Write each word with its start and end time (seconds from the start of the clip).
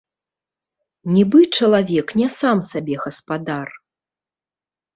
Нібы 1.17 1.41
чалавек 1.59 2.07
не 2.23 2.27
сам 2.39 2.57
сабе 2.71 2.95
гаспадар. 3.07 3.67